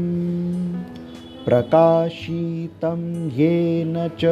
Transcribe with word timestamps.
प्रकाशितं 1.45 3.29
येन 3.29 4.09
च 4.19 4.25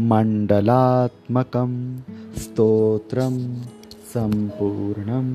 मण्डलात्मकं 0.09 1.73
स्तोत्रं 2.43 3.35
सम्पूर्णम् 4.13 5.29